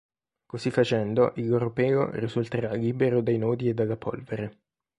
[0.47, 4.61] Così facendo il loro pelo risulterà libero dai nodi e dalla polvere.